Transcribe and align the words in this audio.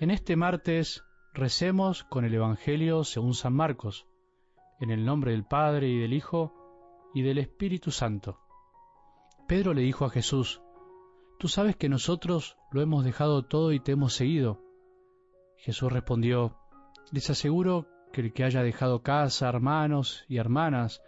En 0.00 0.12
este 0.12 0.36
martes 0.36 1.02
recemos 1.34 2.04
con 2.04 2.24
el 2.24 2.32
Evangelio 2.32 3.02
según 3.02 3.34
San 3.34 3.52
Marcos, 3.52 4.06
en 4.78 4.90
el 4.92 5.04
nombre 5.04 5.32
del 5.32 5.44
Padre 5.44 5.88
y 5.88 5.98
del 5.98 6.12
Hijo 6.12 6.54
y 7.14 7.22
del 7.22 7.38
Espíritu 7.38 7.90
Santo. 7.90 8.38
Pedro 9.48 9.74
le 9.74 9.82
dijo 9.82 10.04
a 10.04 10.10
Jesús, 10.10 10.62
Tú 11.40 11.48
sabes 11.48 11.74
que 11.74 11.88
nosotros 11.88 12.56
lo 12.70 12.80
hemos 12.80 13.04
dejado 13.04 13.44
todo 13.46 13.72
y 13.72 13.80
te 13.80 13.90
hemos 13.90 14.14
seguido. 14.14 14.62
Jesús 15.56 15.90
respondió, 15.90 16.56
Les 17.10 17.28
aseguro 17.28 17.88
que 18.12 18.20
el 18.20 18.32
que 18.32 18.44
haya 18.44 18.62
dejado 18.62 19.02
casa, 19.02 19.48
hermanos 19.48 20.24
y 20.28 20.36
hermanas, 20.36 21.02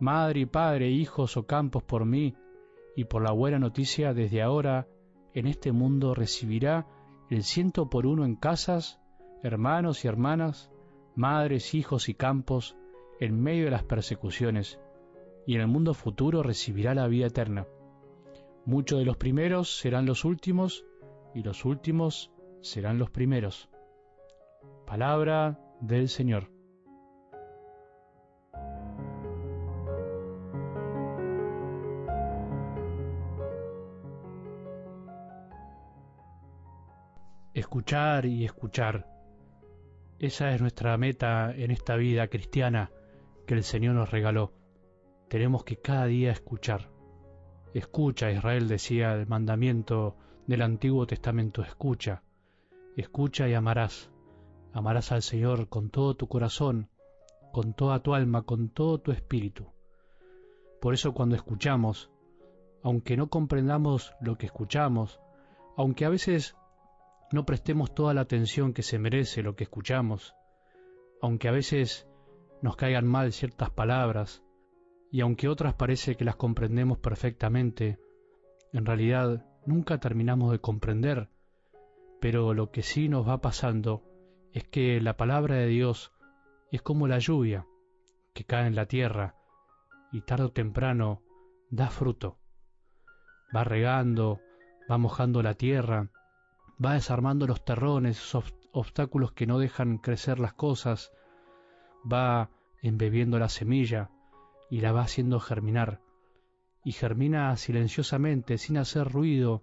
madre 0.00 0.40
y 0.40 0.46
padre, 0.46 0.90
hijos 0.90 1.36
o 1.36 1.46
campos 1.46 1.84
por 1.84 2.06
mí, 2.06 2.34
y 2.96 3.04
por 3.04 3.22
la 3.22 3.30
buena 3.30 3.60
noticia 3.60 4.12
desde 4.14 4.42
ahora 4.42 4.88
en 5.32 5.46
este 5.46 5.70
mundo 5.70 6.12
recibirá 6.16 6.88
el 7.34 7.44
ciento 7.44 7.88
por 7.88 8.06
uno 8.06 8.26
en 8.26 8.36
casas, 8.36 9.00
hermanos 9.42 10.04
y 10.04 10.08
hermanas, 10.08 10.70
madres, 11.14 11.72
hijos 11.72 12.10
y 12.10 12.14
campos, 12.14 12.76
en 13.20 13.40
medio 13.40 13.64
de 13.64 13.70
las 13.70 13.84
persecuciones, 13.84 14.78
y 15.46 15.54
en 15.54 15.62
el 15.62 15.66
mundo 15.66 15.94
futuro 15.94 16.42
recibirá 16.42 16.94
la 16.94 17.06
vida 17.06 17.28
eterna. 17.28 17.66
Muchos 18.66 18.98
de 18.98 19.06
los 19.06 19.16
primeros 19.16 19.78
serán 19.78 20.04
los 20.04 20.26
últimos, 20.26 20.84
y 21.34 21.42
los 21.42 21.64
últimos 21.64 22.30
serán 22.60 22.98
los 22.98 23.10
primeros. 23.10 23.70
Palabra 24.86 25.58
del 25.80 26.10
Señor. 26.10 26.50
Escuchar 37.62 38.26
y 38.26 38.44
escuchar. 38.44 39.06
Esa 40.18 40.52
es 40.52 40.60
nuestra 40.60 40.96
meta 40.98 41.52
en 41.54 41.70
esta 41.70 41.96
vida 41.96 42.28
cristiana 42.28 42.90
que 43.46 43.54
el 43.54 43.62
Señor 43.62 43.94
nos 43.94 44.10
regaló. 44.10 44.52
Tenemos 45.28 45.64
que 45.64 45.76
cada 45.76 46.06
día 46.06 46.32
escuchar. 46.32 46.90
Escucha, 47.72 48.30
Israel 48.30 48.68
decía 48.68 49.14
el 49.14 49.26
mandamiento 49.26 50.16
del 50.46 50.62
Antiguo 50.62 51.06
Testamento, 51.06 51.62
escucha. 51.62 52.22
Escucha 52.96 53.48
y 53.48 53.54
amarás. 53.54 54.10
Amarás 54.72 55.12
al 55.12 55.22
Señor 55.22 55.68
con 55.68 55.88
todo 55.90 56.14
tu 56.14 56.28
corazón, 56.28 56.88
con 57.52 57.74
toda 57.74 58.00
tu 58.00 58.14
alma, 58.14 58.42
con 58.42 58.68
todo 58.68 58.98
tu 58.98 59.12
espíritu. 59.12 59.66
Por 60.80 60.94
eso 60.94 61.14
cuando 61.14 61.36
escuchamos, 61.36 62.10
aunque 62.82 63.16
no 63.16 63.28
comprendamos 63.28 64.14
lo 64.20 64.36
que 64.36 64.46
escuchamos, 64.46 65.20
aunque 65.76 66.04
a 66.04 66.10
veces 66.10 66.56
no 67.32 67.44
prestemos 67.44 67.94
toda 67.94 68.14
la 68.14 68.22
atención 68.22 68.72
que 68.72 68.82
se 68.82 68.98
merece 68.98 69.42
lo 69.42 69.56
que 69.56 69.64
escuchamos, 69.64 70.34
aunque 71.20 71.48
a 71.48 71.52
veces 71.52 72.08
nos 72.62 72.76
caigan 72.76 73.06
mal 73.06 73.32
ciertas 73.32 73.70
palabras, 73.70 74.42
y 75.10 75.20
aunque 75.20 75.48
otras 75.48 75.74
parece 75.74 76.16
que 76.16 76.24
las 76.24 76.36
comprendemos 76.36 76.98
perfectamente, 76.98 77.98
en 78.72 78.86
realidad 78.86 79.46
nunca 79.66 79.98
terminamos 79.98 80.52
de 80.52 80.60
comprender, 80.60 81.28
pero 82.20 82.54
lo 82.54 82.70
que 82.70 82.82
sí 82.82 83.08
nos 83.08 83.28
va 83.28 83.40
pasando 83.40 84.02
es 84.52 84.64
que 84.68 85.00
la 85.00 85.16
palabra 85.16 85.56
de 85.56 85.66
Dios 85.66 86.12
es 86.70 86.82
como 86.82 87.06
la 87.06 87.18
lluvia 87.18 87.66
que 88.32 88.44
cae 88.44 88.66
en 88.66 88.74
la 88.74 88.86
tierra 88.86 89.36
y 90.12 90.22
tarde 90.22 90.44
o 90.44 90.52
temprano 90.52 91.22
da 91.70 91.88
fruto. 91.88 92.38
Va 93.54 93.64
regando, 93.64 94.40
va 94.90 94.98
mojando 94.98 95.42
la 95.42 95.54
tierra, 95.54 96.10
va 96.84 96.94
desarmando 96.94 97.46
los 97.46 97.64
terrones, 97.64 98.34
obstáculos 98.72 99.32
que 99.32 99.46
no 99.46 99.58
dejan 99.58 99.98
crecer 99.98 100.38
las 100.38 100.54
cosas, 100.54 101.12
va 102.10 102.50
embebiendo 102.80 103.38
la 103.38 103.48
semilla 103.48 104.10
y 104.70 104.80
la 104.80 104.92
va 104.92 105.02
haciendo 105.02 105.38
germinar, 105.38 106.00
y 106.84 106.92
germina 106.92 107.56
silenciosamente, 107.56 108.58
sin 108.58 108.78
hacer 108.78 109.10
ruido, 109.12 109.62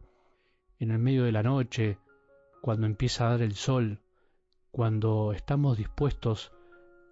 en 0.80 0.92
el 0.92 1.00
medio 1.00 1.26
de 1.26 1.34
la 1.34 1.44
noche, 1.44 1.98
cuando 2.62 2.86
empieza 2.86 3.28
a 3.28 3.32
dar 3.32 3.42
el 3.42 3.56
sol, 3.56 4.02
cuando 4.72 5.34
estamos 5.34 5.78
dispuestos, 5.78 6.54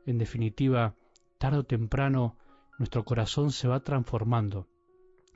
en 0.06 0.18
definitiva, 0.18 0.96
tarde 1.38 1.58
o 1.58 1.64
temprano, 1.66 2.38
nuestro 2.78 3.04
corazón 3.04 3.52
se 3.52 3.68
va 3.68 3.82
transformando 3.82 4.68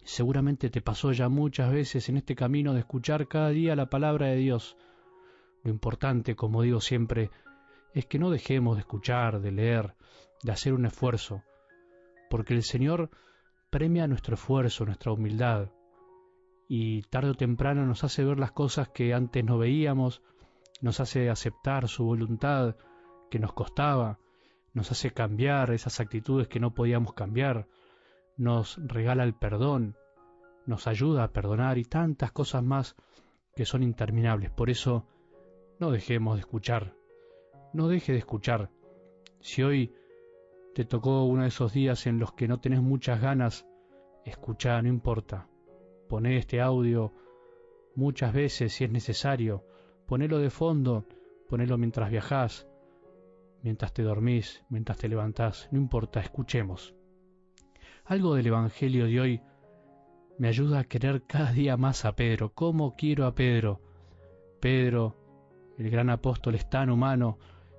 Seguramente 0.04 0.70
te 0.70 0.82
pasó 0.82 1.12
ya 1.12 1.30
muchas 1.30 1.72
veces 1.72 2.10
en 2.10 2.18
este 2.18 2.36
camino 2.36 2.74
de 2.74 2.80
escuchar 2.80 3.28
cada 3.28 3.50
día 3.50 3.76
la 3.76 3.90
palabra 3.90 4.28
de 4.28 4.38
Dios. 4.38 4.78
Lo 5.64 5.70
importante, 5.70 6.36
como 6.36 6.64
digo 6.64 6.82
siempre, 6.82 7.30
es 7.94 8.06
que 8.06 8.20
no 8.20 8.32
dejemos 8.32 8.76
de 8.76 8.82
escuchar, 8.82 9.42
de 9.42 9.52
leer, 9.52 9.96
de 10.44 10.52
hacer 10.52 10.74
un 10.74 10.86
esfuerzo, 10.86 11.44
porque 12.30 12.54
el 12.54 12.64
Señor 12.64 13.10
premia 13.70 14.08
nuestro 14.08 14.36
esfuerzo, 14.36 14.86
nuestra 14.86 15.12
humildad, 15.12 15.70
y 16.68 17.04
tarde 17.04 17.32
o 17.32 17.36
temprano 17.36 17.86
nos 17.86 18.04
hace 18.04 18.24
ver 18.24 18.40
las 18.40 18.54
cosas 18.54 18.90
que 18.90 19.14
antes 19.14 19.44
no 19.44 19.58
veíamos, 19.58 20.22
nos 20.82 21.00
hace 21.00 21.30
aceptar 21.30 21.88
su 21.88 22.06
voluntad 22.06 22.76
que 23.30 23.40
nos 23.40 23.54
costaba, 23.54 24.20
nos 24.74 24.92
hace 24.92 25.12
cambiar 25.12 25.72
esas 25.72 26.00
actitudes 26.00 26.48
que 26.48 26.60
no 26.60 26.74
podíamos 26.74 27.14
cambiar, 27.14 27.68
nos 28.42 28.80
regala 28.88 29.24
el 29.24 29.36
perdón, 29.36 29.96
nos 30.66 30.88
ayuda 30.88 31.24
a 31.24 31.32
perdonar 31.32 31.78
y 31.78 31.86
tantas 31.86 32.32
cosas 32.32 32.64
más 32.64 32.96
que 33.56 33.66
son 33.66 33.84
interminables. 33.84 34.50
Por 34.50 34.72
eso, 34.72 35.06
no 35.80 35.92
dejemos 35.92 36.38
de 36.38 36.40
escuchar, 36.40 36.96
no 37.72 37.88
deje 37.88 38.14
de 38.14 38.18
escuchar. 38.18 38.72
Si 39.42 39.62
hoy 39.62 39.94
te 40.74 40.86
tocó 40.86 41.26
uno 41.26 41.44
de 41.44 41.50
esos 41.50 41.72
días 41.72 42.08
en 42.08 42.18
los 42.18 42.34
que 42.34 42.48
no 42.48 42.60
tenés 42.60 42.82
muchas 42.82 43.22
ganas, 43.22 43.68
escucha, 44.26 44.82
no 44.82 44.88
importa. 44.88 45.48
Poné 46.10 46.38
este 46.38 46.62
audio 46.62 47.14
muchas 47.94 48.34
veces 48.34 48.74
si 48.74 48.86
es 48.86 48.92
necesario. 48.92 49.64
Ponelo 50.08 50.40
de 50.40 50.50
fondo, 50.50 51.06
ponelo 51.48 51.78
mientras 51.78 52.10
viajás, 52.10 52.68
mientras 53.62 53.94
te 53.94 54.02
dormís, 54.02 54.64
mientras 54.68 54.98
te 54.98 55.10
levantás, 55.10 55.70
no 55.72 55.78
importa, 55.78 56.22
escuchemos. 56.22 56.96
Algo 58.12 58.36
del 58.36 58.48
Evangelio 58.48 59.06
de 59.06 59.22
hoy 59.22 59.42
me 60.38 60.50
ayuda 60.50 60.80
a 60.80 60.84
querer 60.84 61.24
cada 61.24 61.54
día 61.54 61.78
más 61.78 62.04
a 62.04 62.12
Pedro. 62.12 62.52
¿Cómo 62.54 62.94
quiero 62.98 63.26
a 63.26 63.34
Pedro? 63.34 63.80
Pedro, 64.60 65.16
el 65.78 65.90
gran 65.90 66.10
apóstol, 66.10 66.56
es 66.56 66.70
tan 66.70 66.90
humano, 66.90 67.38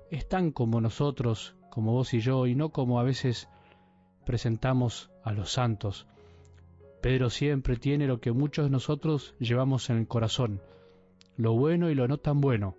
es 0.09 0.27
tan 0.27 0.51
como 0.51 0.81
nosotros, 0.81 1.55
como 1.69 1.91
vos 1.91 2.15
y 2.15 2.19
yo, 2.19 2.47
y 2.47 2.55
no 2.55 2.69
como 2.69 2.99
a 2.99 3.03
veces 3.03 3.47
presentamos 4.25 5.11
a 5.23 5.33
los 5.33 5.51
santos. 5.51 6.07
Pedro 6.99 7.29
siempre 7.29 7.75
tiene 7.75 8.07
lo 8.07 8.19
que 8.19 8.31
muchos 8.31 8.65
de 8.65 8.71
nosotros 8.71 9.35
llevamos 9.37 9.91
en 9.91 9.97
el 9.97 10.07
corazón, 10.07 10.63
lo 11.37 11.53
bueno 11.53 11.91
y 11.91 11.93
lo 11.93 12.07
no 12.07 12.17
tan 12.17 12.41
bueno. 12.41 12.75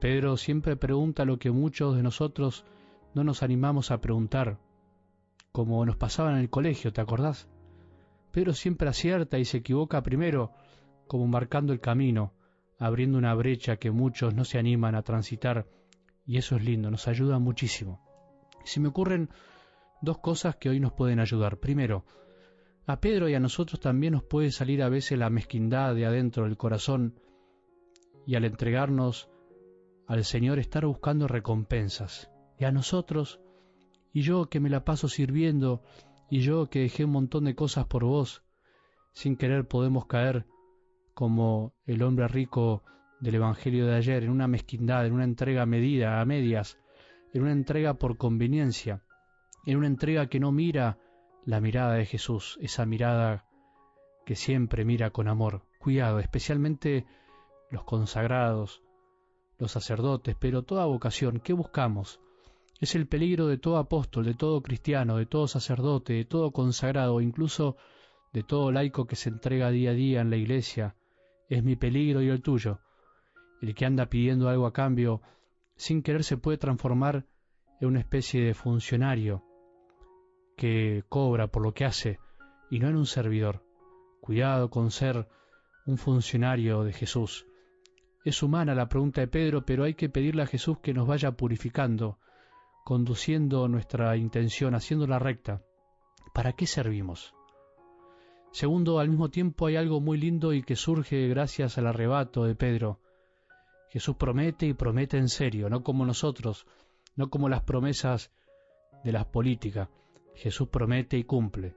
Pedro 0.00 0.36
siempre 0.36 0.74
pregunta 0.74 1.24
lo 1.24 1.38
que 1.38 1.52
muchos 1.52 1.94
de 1.94 2.02
nosotros 2.02 2.64
no 3.14 3.22
nos 3.22 3.44
animamos 3.44 3.92
a 3.92 4.00
preguntar, 4.00 4.58
como 5.54 5.86
nos 5.86 5.96
pasaba 5.96 6.32
en 6.32 6.38
el 6.38 6.50
colegio, 6.50 6.92
¿te 6.92 7.00
acordás? 7.00 7.48
Pedro 8.32 8.54
siempre 8.54 8.88
acierta 8.88 9.38
y 9.38 9.44
se 9.44 9.58
equivoca 9.58 10.02
primero, 10.02 10.50
como 11.06 11.28
marcando 11.28 11.72
el 11.72 11.78
camino, 11.78 12.34
abriendo 12.76 13.18
una 13.18 13.32
brecha 13.34 13.76
que 13.76 13.92
muchos 13.92 14.34
no 14.34 14.44
se 14.44 14.58
animan 14.58 14.96
a 14.96 15.02
transitar, 15.02 15.68
y 16.26 16.38
eso 16.38 16.56
es 16.56 16.64
lindo, 16.64 16.90
nos 16.90 17.06
ayuda 17.06 17.38
muchísimo. 17.38 18.02
Se 18.64 18.80
me 18.80 18.88
ocurren 18.88 19.30
dos 20.02 20.18
cosas 20.18 20.56
que 20.56 20.70
hoy 20.70 20.80
nos 20.80 20.92
pueden 20.92 21.20
ayudar. 21.20 21.60
Primero, 21.60 22.04
a 22.84 22.98
Pedro 22.98 23.28
y 23.28 23.34
a 23.34 23.40
nosotros 23.40 23.78
también 23.78 24.14
nos 24.14 24.24
puede 24.24 24.50
salir 24.50 24.82
a 24.82 24.88
veces 24.88 25.16
la 25.16 25.30
mezquindad 25.30 25.94
de 25.94 26.04
adentro 26.04 26.46
del 26.46 26.56
corazón, 26.56 27.20
y 28.26 28.34
al 28.34 28.44
entregarnos 28.44 29.30
al 30.08 30.24
Señor 30.24 30.58
estar 30.58 30.84
buscando 30.84 31.28
recompensas. 31.28 32.28
Y 32.58 32.64
a 32.64 32.72
nosotros 32.72 33.40
y 34.14 34.22
yo 34.22 34.48
que 34.48 34.60
me 34.60 34.70
la 34.70 34.84
paso 34.84 35.08
sirviendo, 35.08 35.82
y 36.30 36.40
yo 36.40 36.70
que 36.70 36.78
dejé 36.78 37.04
un 37.04 37.10
montón 37.10 37.44
de 37.44 37.56
cosas 37.56 37.86
por 37.86 38.04
vos, 38.04 38.44
sin 39.12 39.36
querer 39.36 39.66
podemos 39.66 40.06
caer 40.06 40.46
como 41.14 41.74
el 41.84 42.00
hombre 42.02 42.28
rico 42.28 42.84
del 43.20 43.34
Evangelio 43.34 43.86
de 43.86 43.96
ayer, 43.96 44.22
en 44.22 44.30
una 44.30 44.46
mezquindad, 44.46 45.04
en 45.04 45.12
una 45.12 45.24
entrega 45.24 45.66
medida, 45.66 46.20
a 46.20 46.24
medias, 46.24 46.78
en 47.32 47.42
una 47.42 47.52
entrega 47.52 47.94
por 47.94 48.16
conveniencia, 48.16 49.02
en 49.66 49.78
una 49.78 49.88
entrega 49.88 50.28
que 50.28 50.38
no 50.38 50.52
mira 50.52 50.98
la 51.44 51.60
mirada 51.60 51.94
de 51.94 52.06
Jesús, 52.06 52.56
esa 52.62 52.86
mirada 52.86 53.46
que 54.24 54.36
siempre 54.36 54.84
mira 54.84 55.10
con 55.10 55.26
amor. 55.26 55.62
Cuidado, 55.80 56.20
especialmente 56.20 57.04
los 57.68 57.82
consagrados, 57.82 58.82
los 59.58 59.72
sacerdotes, 59.72 60.36
pero 60.38 60.62
toda 60.62 60.86
vocación, 60.86 61.40
¿qué 61.40 61.52
buscamos? 61.52 62.20
Es 62.80 62.94
el 62.94 63.06
peligro 63.06 63.46
de 63.46 63.58
todo 63.58 63.78
apóstol, 63.78 64.24
de 64.24 64.34
todo 64.34 64.62
cristiano, 64.62 65.16
de 65.16 65.26
todo 65.26 65.46
sacerdote, 65.46 66.14
de 66.14 66.24
todo 66.24 66.50
consagrado, 66.50 67.20
incluso 67.20 67.76
de 68.32 68.42
todo 68.42 68.72
laico 68.72 69.06
que 69.06 69.16
se 69.16 69.28
entrega 69.28 69.70
día 69.70 69.90
a 69.90 69.94
día 69.94 70.20
en 70.20 70.30
la 70.30 70.36
iglesia. 70.36 70.96
Es 71.48 71.62
mi 71.62 71.76
peligro 71.76 72.20
y 72.20 72.28
el 72.28 72.42
tuyo. 72.42 72.80
El 73.60 73.74
que 73.74 73.86
anda 73.86 74.06
pidiendo 74.06 74.48
algo 74.48 74.66
a 74.66 74.72
cambio, 74.72 75.22
sin 75.76 76.02
querer 76.02 76.24
se 76.24 76.36
puede 76.36 76.58
transformar 76.58 77.26
en 77.80 77.88
una 77.88 78.00
especie 78.00 78.44
de 78.44 78.54
funcionario 78.54 79.44
que 80.56 81.04
cobra 81.08 81.48
por 81.48 81.62
lo 81.62 81.74
que 81.74 81.84
hace 81.84 82.18
y 82.70 82.78
no 82.80 82.88
en 82.88 82.96
un 82.96 83.06
servidor. 83.06 83.64
Cuidado 84.20 84.70
con 84.70 84.90
ser 84.90 85.28
un 85.86 85.98
funcionario 85.98 86.82
de 86.82 86.92
Jesús. 86.92 87.46
Es 88.24 88.42
humana 88.42 88.74
la 88.74 88.88
pregunta 88.88 89.20
de 89.20 89.28
Pedro, 89.28 89.64
pero 89.64 89.84
hay 89.84 89.94
que 89.94 90.08
pedirle 90.08 90.42
a 90.42 90.46
Jesús 90.46 90.78
que 90.78 90.94
nos 90.94 91.06
vaya 91.06 91.32
purificando, 91.32 92.18
conduciendo 92.84 93.66
nuestra 93.66 94.16
intención, 94.16 94.74
haciéndola 94.74 95.18
recta. 95.18 95.62
¿Para 96.34 96.52
qué 96.52 96.66
servimos? 96.66 97.34
Segundo, 98.52 99.00
al 99.00 99.08
mismo 99.08 99.30
tiempo 99.30 99.66
hay 99.66 99.76
algo 99.76 100.00
muy 100.00 100.18
lindo 100.18 100.52
y 100.52 100.62
que 100.62 100.76
surge 100.76 101.26
gracias 101.28 101.78
al 101.78 101.86
arrebato 101.86 102.44
de 102.44 102.54
Pedro. 102.54 103.00
Jesús 103.88 104.16
promete 104.16 104.66
y 104.66 104.74
promete 104.74 105.16
en 105.16 105.28
serio, 105.28 105.68
no 105.70 105.82
como 105.82 106.04
nosotros, 106.04 106.66
no 107.16 107.30
como 107.30 107.48
las 107.48 107.62
promesas 107.62 108.30
de 109.02 109.12
las 109.12 109.26
políticas. 109.26 109.88
Jesús 110.34 110.68
promete 110.68 111.16
y 111.16 111.24
cumple. 111.24 111.74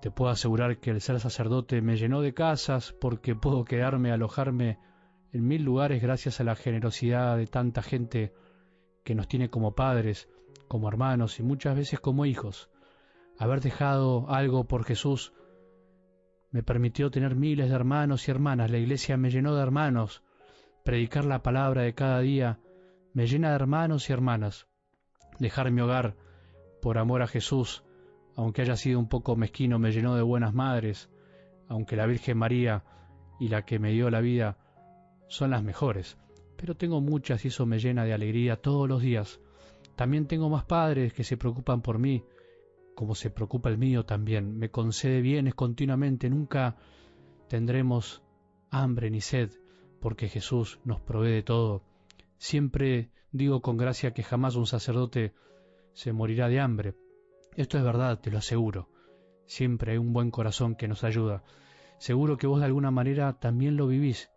Te 0.00 0.10
puedo 0.10 0.30
asegurar 0.30 0.78
que 0.80 0.90
el 0.90 1.00
ser 1.00 1.20
sacerdote 1.20 1.80
me 1.82 1.96
llenó 1.96 2.22
de 2.22 2.34
casas 2.34 2.92
porque 3.00 3.34
puedo 3.34 3.64
quedarme, 3.64 4.10
alojarme 4.10 4.78
en 5.32 5.46
mil 5.46 5.62
lugares 5.62 6.02
gracias 6.02 6.40
a 6.40 6.44
la 6.44 6.54
generosidad 6.54 7.36
de 7.36 7.46
tanta 7.46 7.82
gente 7.82 8.32
que 9.04 9.14
nos 9.14 9.28
tiene 9.28 9.50
como 9.50 9.74
padres, 9.74 10.28
como 10.68 10.88
hermanos 10.88 11.38
y 11.38 11.42
muchas 11.42 11.76
veces 11.76 12.00
como 12.00 12.26
hijos. 12.26 12.70
Haber 13.38 13.60
dejado 13.60 14.28
algo 14.30 14.64
por 14.64 14.84
Jesús 14.84 15.32
me 16.50 16.62
permitió 16.62 17.10
tener 17.10 17.34
miles 17.36 17.68
de 17.68 17.74
hermanos 17.74 18.26
y 18.26 18.30
hermanas. 18.30 18.70
La 18.70 18.78
iglesia 18.78 19.16
me 19.16 19.30
llenó 19.30 19.54
de 19.54 19.62
hermanos. 19.62 20.22
Predicar 20.84 21.24
la 21.24 21.42
palabra 21.42 21.82
de 21.82 21.94
cada 21.94 22.20
día 22.20 22.60
me 23.12 23.26
llena 23.26 23.50
de 23.50 23.56
hermanos 23.56 24.08
y 24.08 24.12
hermanas. 24.12 24.66
Dejar 25.38 25.70
mi 25.70 25.80
hogar 25.80 26.16
por 26.80 26.98
amor 26.98 27.22
a 27.22 27.26
Jesús 27.26 27.84
aunque 28.36 28.62
haya 28.62 28.76
sido 28.76 28.98
un 28.98 29.08
poco 29.08 29.36
mezquino, 29.36 29.78
me 29.78 29.92
llenó 29.92 30.16
de 30.16 30.22
buenas 30.22 30.54
madres, 30.54 31.10
aunque 31.68 31.96
la 31.96 32.06
Virgen 32.06 32.38
María 32.38 32.84
y 33.38 33.48
la 33.48 33.64
que 33.64 33.78
me 33.78 33.92
dio 33.92 34.10
la 34.10 34.20
vida 34.20 34.58
son 35.28 35.50
las 35.50 35.62
mejores. 35.62 36.18
Pero 36.56 36.76
tengo 36.76 37.00
muchas 37.00 37.44
y 37.44 37.48
eso 37.48 37.66
me 37.66 37.78
llena 37.78 38.04
de 38.04 38.12
alegría 38.12 38.60
todos 38.60 38.88
los 38.88 39.02
días. 39.02 39.40
También 39.96 40.26
tengo 40.26 40.48
más 40.48 40.64
padres 40.64 41.12
que 41.12 41.24
se 41.24 41.36
preocupan 41.36 41.82
por 41.82 41.98
mí, 41.98 42.24
como 42.94 43.14
se 43.14 43.30
preocupa 43.30 43.68
el 43.68 43.78
mío 43.78 44.04
también. 44.04 44.56
Me 44.58 44.70
concede 44.70 45.20
bienes 45.20 45.54
continuamente, 45.54 46.30
nunca 46.30 46.76
tendremos 47.48 48.22
hambre 48.70 49.10
ni 49.10 49.20
sed, 49.20 49.50
porque 50.00 50.28
Jesús 50.28 50.80
nos 50.84 51.00
provee 51.00 51.32
de 51.32 51.42
todo. 51.42 51.82
Siempre 52.38 53.10
digo 53.32 53.62
con 53.62 53.76
gracia 53.76 54.12
que 54.12 54.22
jamás 54.22 54.56
un 54.56 54.66
sacerdote 54.66 55.34
se 55.92 56.12
morirá 56.12 56.48
de 56.48 56.60
hambre, 56.60 56.94
esto 57.56 57.78
es 57.78 57.84
verdad, 57.84 58.18
te 58.20 58.30
lo 58.32 58.38
aseguro. 58.38 58.88
Siempre 59.46 59.92
hay 59.92 59.98
un 59.98 60.12
buen 60.12 60.30
corazón 60.30 60.74
que 60.74 60.88
nos 60.88 61.04
ayuda. 61.04 61.44
Seguro 61.98 62.36
que 62.36 62.48
vos 62.48 62.58
de 62.58 62.66
alguna 62.66 62.90
manera 62.90 63.38
también 63.38 63.76
lo 63.76 63.86
vivís, 63.86 64.30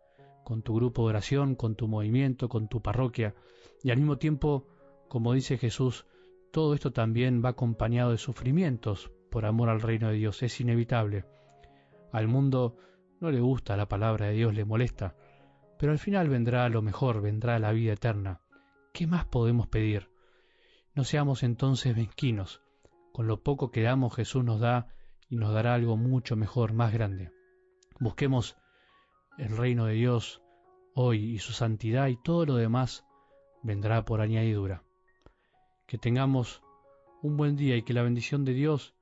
con 0.47 0.61
tu 0.61 0.75
grupo 0.75 1.01
de 1.01 1.09
oración, 1.09 1.55
con 1.55 1.75
tu 1.75 1.89
movimiento, 1.89 2.47
con 2.47 2.69
tu 2.69 2.81
parroquia, 2.81 3.35
y 3.83 3.91
al 3.91 3.97
mismo 3.97 4.17
tiempo, 4.17 4.65
como 5.09 5.33
dice 5.33 5.57
Jesús, 5.57 6.05
todo 6.53 6.73
esto 6.73 6.93
también 6.93 7.43
va 7.43 7.49
acompañado 7.49 8.11
de 8.11 8.17
sufrimientos 8.17 9.11
por 9.29 9.45
amor 9.45 9.67
al 9.67 9.81
reino 9.81 10.07
de 10.07 10.13
Dios, 10.13 10.41
es 10.43 10.61
inevitable. 10.61 11.25
Al 12.13 12.29
mundo 12.29 12.77
no 13.19 13.29
le 13.29 13.41
gusta 13.41 13.75
la 13.75 13.89
palabra 13.89 14.27
de 14.27 14.35
Dios, 14.35 14.55
le 14.55 14.63
molesta, 14.63 15.17
pero 15.77 15.91
al 15.91 15.99
final 15.99 16.29
vendrá 16.29 16.69
lo 16.69 16.81
mejor, 16.81 17.21
vendrá 17.21 17.59
la 17.59 17.73
vida 17.73 17.91
eterna. 17.91 18.39
¿Qué 18.93 19.05
más 19.05 19.25
podemos 19.25 19.67
pedir? 19.67 20.09
No 20.95 21.03
seamos 21.03 21.43
entonces 21.43 21.93
mezquinos, 21.97 22.61
con 23.11 23.27
lo 23.27 23.43
poco 23.43 23.69
que 23.69 23.81
damos 23.81 24.15
Jesús 24.15 24.45
nos 24.45 24.61
da 24.61 24.87
y 25.27 25.35
nos 25.35 25.53
dará 25.53 25.73
algo 25.73 25.97
mucho 25.97 26.37
mejor, 26.37 26.71
más 26.71 26.93
grande. 26.93 27.33
Busquemos 27.99 28.55
el 29.37 29.55
reino 29.55 29.85
de 29.85 29.93
Dios 29.93 30.41
hoy 30.93 31.33
y 31.33 31.39
su 31.39 31.53
santidad 31.53 32.07
y 32.07 32.17
todo 32.17 32.45
lo 32.45 32.55
demás 32.55 33.05
vendrá 33.63 34.03
por 34.03 34.21
añadidura. 34.21 34.83
Que 35.85 35.97
tengamos 35.97 36.63
un 37.21 37.37
buen 37.37 37.55
día 37.55 37.75
y 37.75 37.83
que 37.83 37.93
la 37.93 38.03
bendición 38.03 38.45
de 38.45 38.53
Dios, 38.53 38.95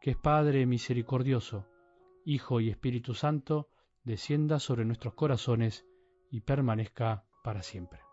que 0.00 0.10
es 0.12 0.16
Padre 0.16 0.66
misericordioso, 0.66 1.66
Hijo 2.24 2.60
y 2.60 2.70
Espíritu 2.70 3.14
Santo, 3.14 3.68
descienda 4.04 4.58
sobre 4.58 4.84
nuestros 4.84 5.14
corazones 5.14 5.86
y 6.30 6.40
permanezca 6.40 7.24
para 7.42 7.62
siempre. 7.62 8.09